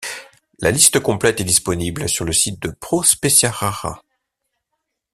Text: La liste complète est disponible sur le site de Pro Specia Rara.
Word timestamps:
La 0.61 0.71
liste 0.71 0.99
complète 0.99 1.41
est 1.41 1.43
disponible 1.43 2.09
sur 2.09 2.25
le 2.25 2.33
site 2.33 2.59
de 2.59 2.71
Pro 2.71 3.03
Specia 3.03 3.51
Rara. 3.51 4.01